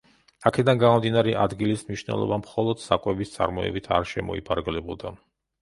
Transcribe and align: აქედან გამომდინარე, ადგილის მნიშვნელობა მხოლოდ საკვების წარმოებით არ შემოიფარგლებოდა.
აქედან 0.49 0.79
გამომდინარე, 0.83 1.35
ადგილის 1.43 1.83
მნიშვნელობა 1.89 2.41
მხოლოდ 2.45 2.83
საკვების 2.87 3.37
წარმოებით 3.37 3.91
არ 3.99 4.11
შემოიფარგლებოდა. 4.15 5.17